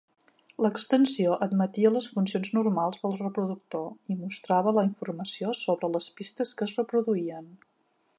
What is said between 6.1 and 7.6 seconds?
pistes que es reproduïen.